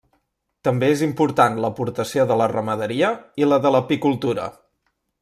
També 0.67 0.87
és 0.93 1.03
important 1.07 1.59
l'aportació 1.65 2.25
de 2.31 2.39
la 2.43 2.49
ramaderia 2.55 3.13
i 3.43 3.51
la 3.53 3.61
de 3.67 3.77
l'apicultura. 3.77 4.49